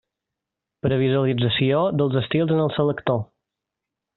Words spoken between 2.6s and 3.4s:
el selector.